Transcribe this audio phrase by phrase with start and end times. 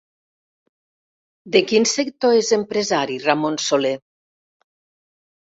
[1.55, 3.95] De quin sector és empresari Ramon Soler?